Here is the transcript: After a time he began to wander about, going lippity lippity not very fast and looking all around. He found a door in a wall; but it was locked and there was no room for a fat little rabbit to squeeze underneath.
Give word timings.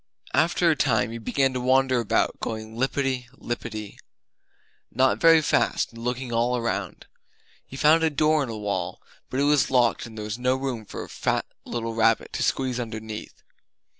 After 0.33 0.71
a 0.71 0.75
time 0.75 1.11
he 1.11 1.19
began 1.19 1.53
to 1.53 1.61
wander 1.61 1.99
about, 1.99 2.39
going 2.39 2.75
lippity 2.75 3.27
lippity 3.37 3.97
not 4.89 5.19
very 5.21 5.43
fast 5.43 5.93
and 5.93 6.03
looking 6.03 6.33
all 6.33 6.57
around. 6.57 7.05
He 7.67 7.77
found 7.77 8.01
a 8.01 8.09
door 8.09 8.41
in 8.41 8.49
a 8.49 8.57
wall; 8.57 8.99
but 9.29 9.39
it 9.39 9.43
was 9.43 9.69
locked 9.69 10.07
and 10.07 10.17
there 10.17 10.25
was 10.25 10.39
no 10.39 10.55
room 10.55 10.85
for 10.85 11.03
a 11.03 11.07
fat 11.07 11.45
little 11.65 11.93
rabbit 11.93 12.33
to 12.33 12.41
squeeze 12.41 12.79
underneath. 12.79 13.43